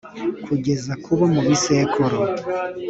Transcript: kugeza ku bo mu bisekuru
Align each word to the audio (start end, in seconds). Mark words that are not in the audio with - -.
kugeza 0.45 0.91
ku 1.03 1.11
bo 1.17 1.25
mu 1.33 1.41
bisekuru 1.47 2.17